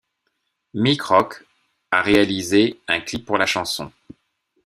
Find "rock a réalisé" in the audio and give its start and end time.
1.03-2.81